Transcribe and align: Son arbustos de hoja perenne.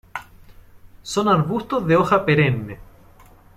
Son 1.03 1.27
arbustos 1.29 1.85
de 1.85 1.95
hoja 1.95 2.25
perenne. 2.25 2.79